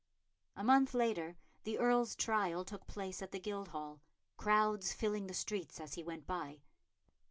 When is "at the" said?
3.21-3.39